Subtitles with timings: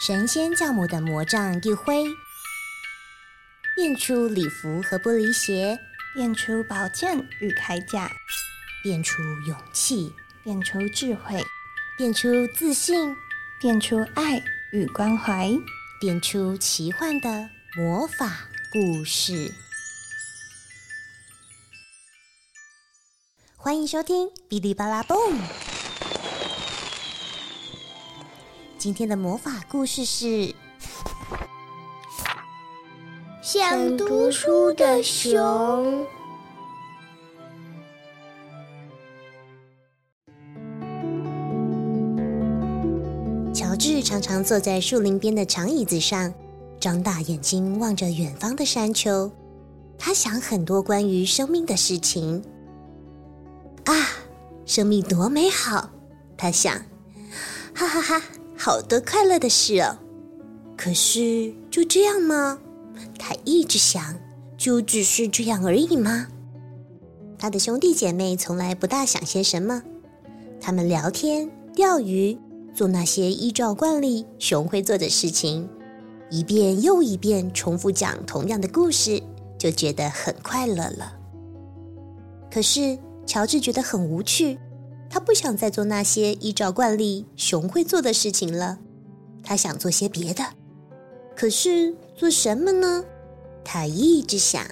[0.00, 2.04] 神仙教母的魔杖一挥，
[3.76, 5.78] 变出礼服和玻璃鞋，
[6.14, 8.10] 变出宝剑与铠甲，
[8.82, 11.44] 变出勇气，变出智慧，
[11.98, 13.14] 变出自信，
[13.60, 14.42] 变出爱
[14.72, 15.50] 与关怀，
[16.00, 19.52] 变出奇幻的魔法故事。
[23.54, 25.38] 欢迎收听《哔哩吧啦蹦》。
[28.80, 30.54] 今天的魔法故事是
[33.42, 36.06] 想读书的熊。
[43.52, 46.32] 乔治常常坐在树林边的长椅子上，
[46.80, 49.30] 张大眼睛望着远方的山丘。
[49.98, 52.42] 他想很多关于生命的事情。
[53.84, 53.92] 啊，
[54.64, 55.90] 生命多美好！
[56.38, 56.78] 他想，
[57.74, 58.22] 哈哈哈。
[58.62, 59.96] 好多快乐的事哦，
[60.76, 62.58] 可是就这样吗？
[63.18, 64.14] 他一直想，
[64.58, 66.26] 就只是这样而已吗？
[67.38, 69.82] 他的兄弟姐妹从来不大想些什么，
[70.60, 72.36] 他们聊天、钓鱼，
[72.74, 75.66] 做那些依照惯例熊会做的事情，
[76.28, 79.22] 一遍又一遍重复讲同样的故事，
[79.56, 81.14] 就觉得很快乐了。
[82.52, 84.58] 可是乔治觉得很无趣。
[85.10, 88.78] 他不想再做那些依照惯例熊会做的事情了，
[89.42, 90.44] 他想做些别的。
[91.36, 93.04] 可是做什么呢？
[93.64, 94.64] 他一直想。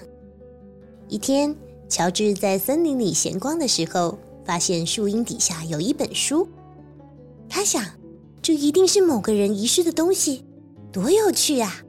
[1.09, 1.55] 一天，
[1.89, 6.49] 乔治在森林里闲逛的时候，发现树荫底下有一本书。
[7.49, 7.85] 他想，
[8.41, 10.45] 这一定是某个人遗失的东西，
[10.93, 11.83] 多有趣啊！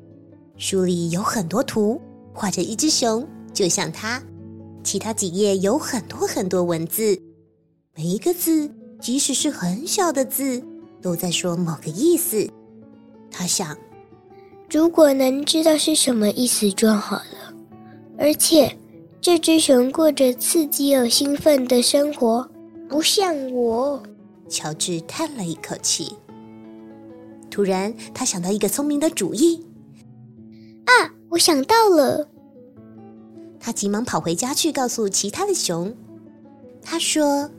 [0.58, 2.02] 书里有很多图，
[2.34, 4.24] 画着一只熊，就像他。
[4.84, 7.22] 其他几页有很多很多文字。
[8.02, 10.64] 每一个字，即使是很小的字，
[11.02, 12.50] 都在说某个意思。
[13.30, 13.78] 他想，
[14.72, 17.54] 如果能知道是什么意思就好了。
[18.18, 18.74] 而且，
[19.20, 22.50] 这只熊过着刺激又兴奋的生活，
[22.88, 24.02] 不像我。
[24.48, 26.16] 乔治叹了一口气。
[27.52, 29.62] 突然，他想到一个聪明的主意。
[30.86, 32.30] 啊，我想到了！
[33.60, 35.94] 他急忙跑回家去告诉其他的熊。
[36.82, 37.52] 他说。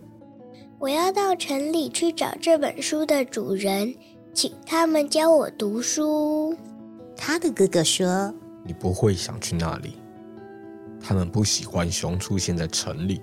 [0.81, 3.95] 我要到城里去找这本书的主人，
[4.33, 6.57] 请他们教我读书。
[7.15, 8.33] 他的哥哥说
[8.65, 9.99] ：“你不会想去那里，
[10.99, 13.21] 他们不喜欢熊出现在城里。”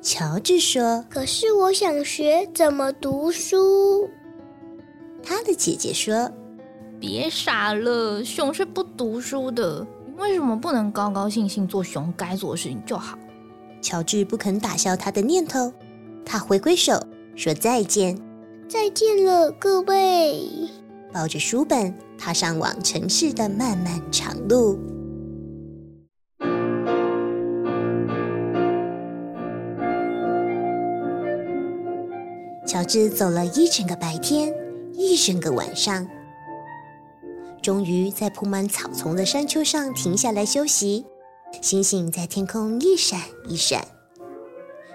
[0.00, 4.08] 乔治说：“可是我想学怎么读书。”
[5.24, 6.30] 他的姐姐说
[7.00, 9.84] ：“别傻了，熊是不读书的。
[10.06, 13.18] 你为什么不能高高兴兴做熊该做的事情就好？”
[13.82, 15.72] 乔治不肯打消他的念头。
[16.24, 17.00] 他挥挥手
[17.36, 18.18] 说：“再见，
[18.68, 20.48] 再见了，各位。”
[21.12, 24.78] 抱着书本，踏上往城市的漫漫长路。
[32.66, 34.50] 乔治走了一整个白天，
[34.94, 36.08] 一整个晚上，
[37.60, 41.04] 终于在铺满草丛的山丘上停下来休息。
[41.60, 43.86] 星星在天空一闪一闪。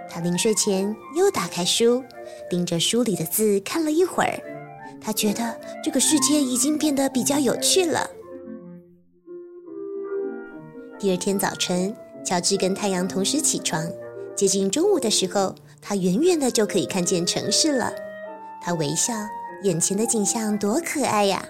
[0.09, 2.03] 他临睡前又打开书，
[2.49, 4.39] 盯着书里的字看了一会儿。
[4.99, 8.09] 他觉得这个世界已经变得比较有趣了。
[10.97, 11.95] 第二天早晨，
[12.25, 13.87] 乔治跟太阳同时起床。
[14.35, 17.93] 接近中午的时候，他远远的就可以看见城市了。
[18.61, 19.13] 他微笑，
[19.63, 21.47] 眼前的景象多可爱呀！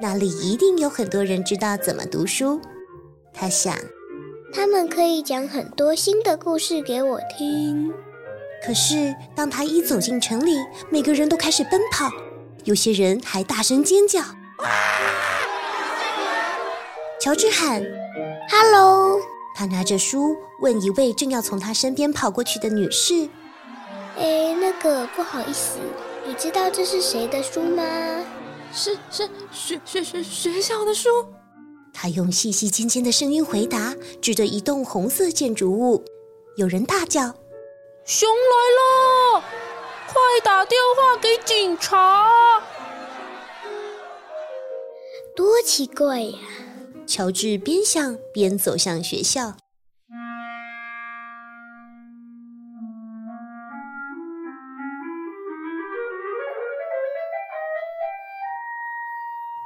[0.00, 2.60] 那里一定有很多人知道怎么读书。
[3.32, 3.76] 他想。
[4.54, 7.92] 他们可以讲很多新的故事给我听。
[8.64, 10.56] 可是，当他一走进城里，
[10.90, 12.08] 每个人都开始奔跑，
[12.62, 14.20] 有些人还大声尖叫。
[17.20, 17.82] 乔治喊
[18.48, 19.18] ：“Hello！”
[19.56, 23.28] 他拿着书问一位正要从他身边跑过去的女士
[24.16, 25.78] ：“哎，那个，不好意思，
[26.24, 27.82] 你知道这是谁的书吗
[28.72, 31.08] ？”“是是学学学学校的书。”
[32.04, 36.04] 他用细细尖尖的声音回答，指着一栋红色建筑物。
[36.58, 37.34] 有人大叫
[38.04, 39.44] ：“熊来了！
[40.06, 40.14] 快
[40.44, 42.60] 打电话给警察！”
[45.34, 46.38] 多奇怪呀！
[47.06, 49.56] 乔治边想边走向学校。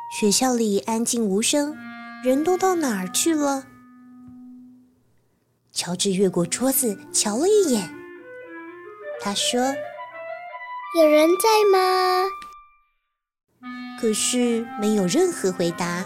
[0.09, 1.77] 学校里安静无声。
[2.25, 3.65] 人都到哪儿去了？
[5.73, 7.95] 乔治越过桌子瞧了一眼。
[9.21, 9.61] 他说
[10.99, 11.79] ：“有人在吗？”
[14.01, 16.05] 可是没有任何回答。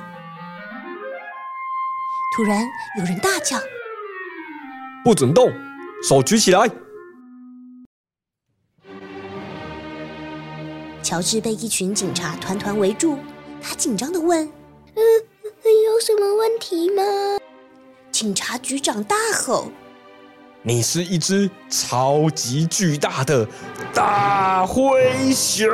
[2.36, 2.66] 突然，
[2.98, 3.58] 有人大叫
[5.04, 5.50] ：“不准动，
[6.06, 6.68] 手举起来！”
[11.02, 13.18] 乔治被一群警察团团围住，
[13.62, 14.46] 他紧张的问
[14.94, 15.02] ：“嗯，
[15.84, 17.02] 有什么问题吗？”
[18.12, 19.70] 警察局长大吼
[20.62, 23.46] ：“你是一只超级巨大的
[23.94, 25.68] 大灰熊，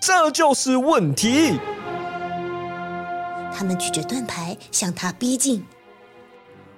[0.00, 1.58] 这就是问题。”
[3.54, 5.64] 他们举着盾牌向他逼近。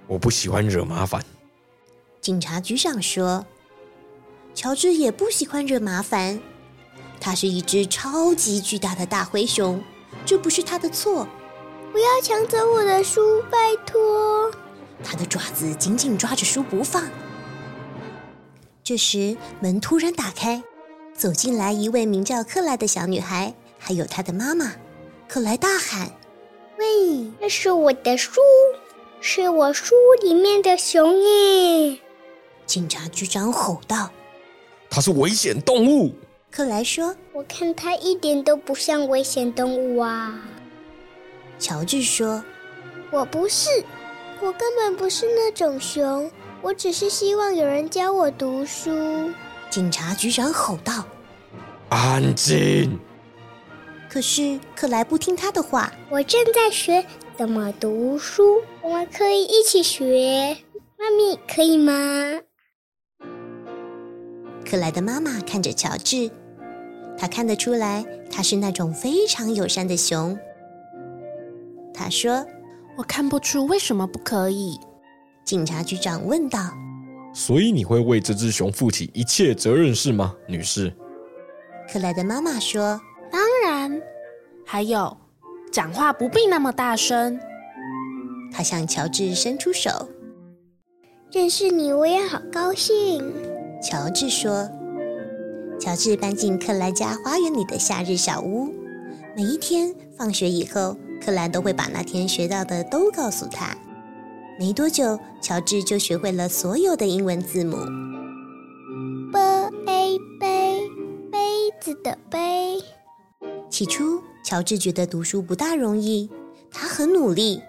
[0.07, 1.23] 我不喜欢惹麻烦，
[2.21, 3.47] 警察局长说。
[4.53, 6.41] 乔治也不喜欢惹麻烦。
[7.21, 9.81] 他是一只超级巨大的大灰熊，
[10.27, 11.29] 这不是他的错。
[11.93, 14.51] 不要抢走我的书，拜托！
[15.03, 17.09] 他的爪子紧紧抓着书不放。
[18.85, 20.63] 这时，门突然打开，
[21.15, 24.73] 走进来一位名叫克莱的小女孩，还有她的妈妈。
[25.29, 26.11] 克莱大喊
[26.79, 28.41] ：“喂，那是我的书，
[29.21, 31.99] 是我书里面的熊耶！”
[32.67, 34.11] 警察局长吼道
[34.91, 36.13] ：“它是危险动物。”
[36.51, 40.41] 克莱说：“我看它一点都不像危险动物啊。”
[41.61, 42.43] 乔治说
[43.13, 43.69] ：“我不是，
[44.41, 46.31] 我根本不是那种熊，
[46.63, 49.31] 我只是希望有人教我读书。”
[49.69, 51.05] 警察局长吼道
[51.91, 52.99] ：“安静！”
[54.09, 55.93] 可是克莱不听他的话。
[56.09, 57.05] 我正在学
[57.37, 60.57] 怎么读书，我们可以一起学，
[60.99, 61.93] 妈咪可以吗？
[64.65, 66.31] 克莱的妈妈看着乔治，
[67.19, 70.39] 她看得出来，他是那种非常友善的熊。
[72.01, 72.47] 他说
[72.97, 74.81] ：“我看不出为什么不可以。”
[75.45, 76.73] 警察局长问道
[77.35, 80.91] ：“所以你会为这只熊负起一切责任是吗，女士？”
[81.93, 82.99] 克莱的妈妈说
[83.31, 84.01] ：“当然。”
[84.65, 85.15] 还有，
[85.71, 87.39] 讲话不必那么大声。
[88.51, 90.09] 他向乔治伸出手
[91.31, 93.31] ：“认识你，我也好高兴。”
[93.85, 94.67] 乔治说
[95.79, 98.73] ：“乔治搬进克莱家花园里的夏日小屋，
[99.37, 103.77] 每一天放学以后。”克莱都会把那天学到的都告诉他。
[104.59, 107.77] 没多久，乔治就学会了所有的英文字母。
[109.33, 110.89] b a 杯
[111.31, 111.39] 杯
[111.81, 112.83] 子的杯。
[113.69, 116.29] 起初，乔治觉得读书不大容易，
[116.71, 117.63] 他很努力，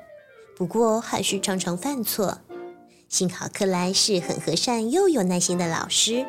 [0.56, 2.39] 不过还是常常犯错。
[3.07, 6.25] 幸好克莱是很和善又有耐心的老师。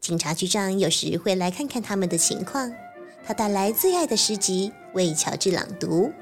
[0.00, 2.70] 警察局长有时会来看看他们的情况。
[3.26, 6.12] 他带来最爱的诗集为乔治朗读。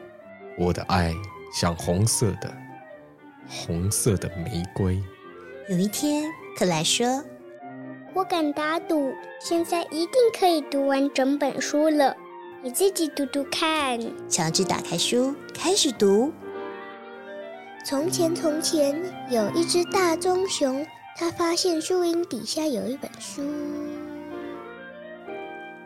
[0.59, 1.15] 我的爱
[1.55, 2.53] 像红色的
[3.49, 5.01] 红色的玫瑰。
[5.69, 7.23] 有一天，克莱说
[8.13, 12.17] ：“我敢打赌，现在一定可以读完整本书了。
[12.63, 13.99] 你自己读读看。”
[14.29, 16.33] 乔治打开书，开始读。
[17.85, 18.95] 从前，从前
[19.31, 20.87] 有一只大棕熊，
[21.17, 23.43] 它发现树荫底下有一本书。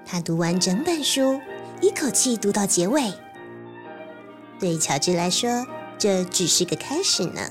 [0.05, 1.41] 他读完整本书，
[1.81, 3.12] 一口气读到结尾。
[4.58, 5.67] 对乔治来说，
[5.99, 7.43] 这只是个开始呢。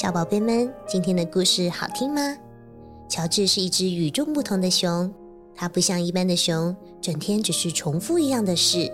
[0.00, 2.20] 小宝贝们，今天的故事好听吗？
[3.08, 5.12] 乔治是一只与众不同的熊，
[5.56, 8.88] 它不像一般的熊，整天只是重复一样的事。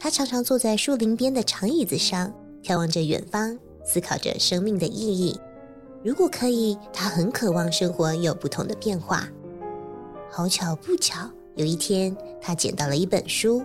[0.00, 5.38] 它常常坐在树林边的长椅子上，眺望着远方，思考着生命的意义。
[6.02, 9.28] 如果可以，它很渴望生活有不同的变化。
[10.28, 13.62] 好巧不巧，有一天，他捡到了一本书，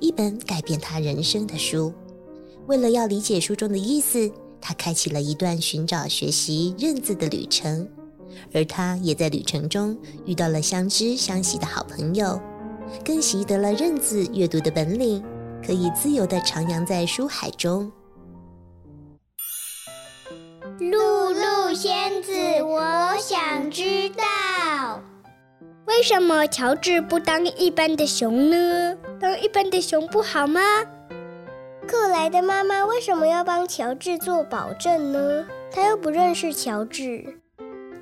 [0.00, 1.94] 一本改变他人生的书。
[2.66, 4.28] 为了要理解书中的意思。
[4.60, 7.88] 他开启了一段寻找、学习认字的旅程，
[8.52, 12.40] 而他也在旅程中遇到了相知相惜的好朋友，
[13.04, 15.22] 更习得了认字阅读的本领，
[15.64, 17.90] 可以自由地徜徉在书海中。
[20.78, 22.32] 露露仙子，
[22.62, 25.00] 我想知道，
[25.86, 28.96] 为什么乔治不当一般的熊呢？
[29.20, 30.60] 当一般的熊不好吗？
[31.86, 35.46] 克莱的妈妈为什么要帮乔治做保证呢？
[35.70, 37.40] 他又不认识乔治，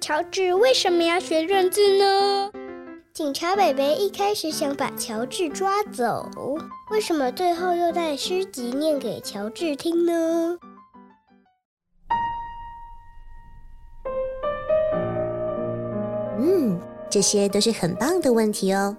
[0.00, 2.50] 乔治为什么要学认字呢？
[3.12, 6.30] 警察伯伯一开始想把乔治抓走，
[6.90, 10.58] 为什么最后又带诗集念给乔治听呢？
[16.38, 18.96] 嗯，这些都是很棒的问题哦。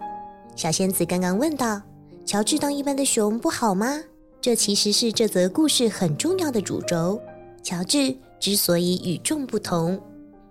[0.56, 1.82] 小仙子刚刚问到，
[2.24, 4.00] 乔治当一般的熊不好吗？
[4.46, 7.20] 这其实是这则故事很重要的主轴。
[7.64, 10.00] 乔治之所以与众不同，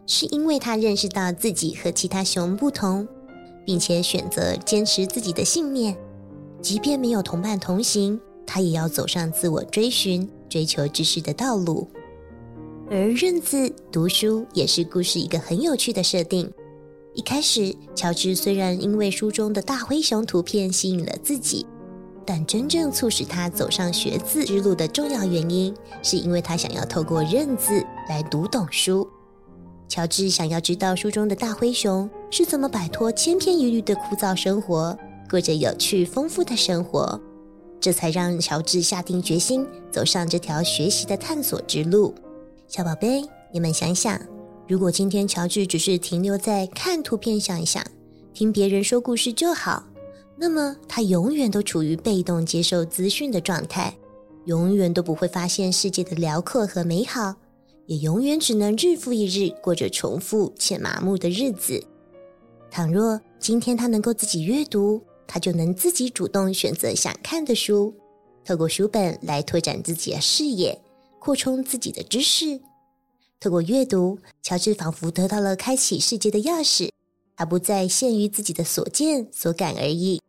[0.04, 3.06] 是因为他认识到自己和其他熊不同，
[3.64, 5.96] 并且选择坚持自己的信念，
[6.60, 11.86] 即便没有同伴同行，他也要走上自我追寻、追求知识的道路。
[12.90, 16.52] 而认字读书也是故事一个很有趣的设定。
[17.14, 21.64] 一开始，乔治虽然因为书中的大灰熊图片吸引了自己，
[22.26, 29.06] 但真正促使他走上学字之路的重要原因，是因为他想要透过认字来读懂书。
[29.88, 34.98] 乔治想要知道书中的大灰熊是怎么摆脱千篇一律的枯燥生活，
[35.30, 37.20] 过着有趣丰富的生活，
[37.80, 42.14] 这才让乔治下定决心走上这条学习的探索之路。
[42.66, 44.18] 小宝贝，你们想想。
[44.66, 47.84] 如果今天乔治只是停留在看图片想一想，
[48.32, 49.84] 听别人说故事就好，
[50.36, 53.96] 那么他永远都处于被动接受资讯的状态，
[54.46, 57.34] 永远都不会发现世界的辽阔和美好，
[57.86, 61.82] 也永远只能日复一日过着重复且麻木的日子。
[62.70, 67.94] 倘若今天他能够自己阅读，他就能自己主动选择想看的书，
[68.44, 70.78] 透过书本来拓展自己的视野，
[71.20, 72.60] 扩充自己的知识。
[73.38, 76.90] 透过阅读，乔治仿佛得到了开启世界的钥匙。
[77.36, 80.20] 他不再限于自己的所见所感而已，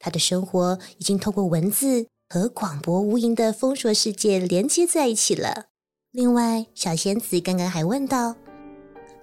[0.00, 5.66] 他的生活已经透过文字和广博无垠的丰硕世界连接在一起了。
[6.10, 8.34] 另外，小仙子刚刚还问到，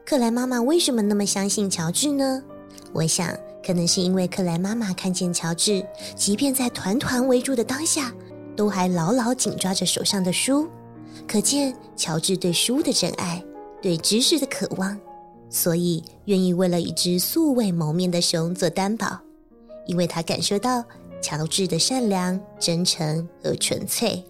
[0.05, 2.41] 克莱妈妈为什么那么相信乔治呢？
[2.93, 8.13] 我想，可能是因为克莱妈妈看见乔治，即便在团团围住的当下，
[8.55, 10.69] 都还牢牢紧抓着手上的书。
[11.27, 13.43] 可见乔治对书的真爱，
[13.81, 14.97] 对知识的渴望，
[15.49, 19.19] 所以愿意为了一只素未谋面的熊做担保，
[19.87, 20.83] 因为他感受到
[21.21, 24.23] 乔治的善良、真诚和纯粹。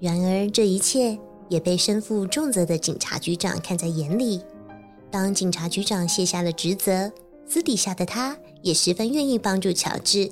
[0.00, 4.42] 然而，这一切也被身负重责的警察局长看在眼里。
[5.10, 7.10] 当警察局长卸下了职责，
[7.48, 10.30] 私底下的他也十分愿意帮助乔治。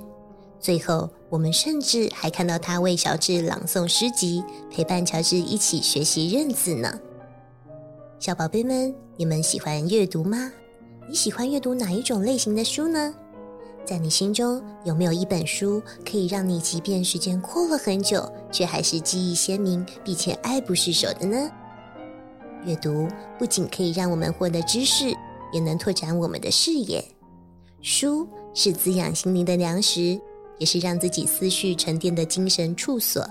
[0.60, 7.00] 最后，我们甚至还看到他为乔治朗诵诗集，陪伴乔治一起学习认字呢。
[8.18, 10.52] 小宝贝们，你们喜欢阅读吗？
[11.08, 13.14] 你喜欢阅读哪一种类型的书呢？
[13.86, 21.50] 在你心中有没有一本书可以让你即便时间过了很久，却还是记忆鲜明，并且爱不释手的呢？
[22.64, 25.14] 阅读不仅可以让我们获得知识，
[25.52, 27.02] 也能拓展我们的视野。
[27.80, 30.20] 书是滋养心灵的粮食。
[30.58, 33.22] 也是让自己思绪沉淀的精神处所。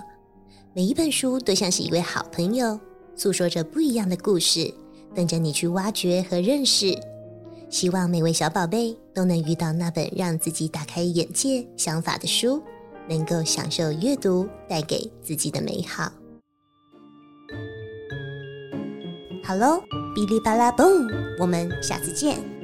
[0.72, 2.78] 每一本书都像是一位好朋友，
[3.16, 4.72] 诉说着不一样的故事，
[5.12, 6.96] 等着你去挖掘和认识。
[7.68, 12.62] 希望每位小宝贝都能遇到那本让自己打开眼界、想法的书，
[13.08, 16.10] 能够享受阅读带给自己的美好。
[19.42, 19.82] 好喽，
[20.14, 21.08] 哔哩吧啦，Boom！，
[21.38, 22.55] 我们下次见。